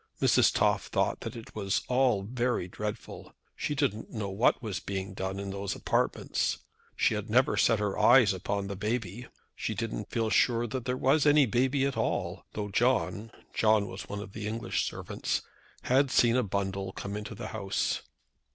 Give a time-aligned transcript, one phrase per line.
[0.19, 0.51] Mrs.
[0.51, 3.35] Toff thought that it was all very dreadful.
[3.55, 6.57] She didn't know what was being done in those apartments.
[6.95, 9.27] She had never set her eyes upon the baby.
[9.55, 14.09] She didn't feel sure that there was any baby at all, though John, John was
[14.09, 15.43] one of the English servants,
[15.83, 18.01] had seen a bundle come into the house.